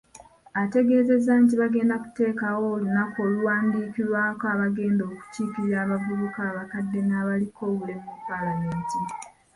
[0.61, 8.99] Asuubizza nti bagenda kutegekawo olunaku okuwandiikirako abagenda okukiikirira abavubuka, abakadde, n'abaliko obulemu mu palamenti.